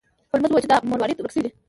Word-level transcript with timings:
هولمز 0.31 0.49
وویل 0.51 0.63
چې 0.65 0.69
دا 0.71 0.77
مروارید 0.89 1.17
ورک 1.19 1.31
شوی 1.33 1.43
و. 1.51 1.55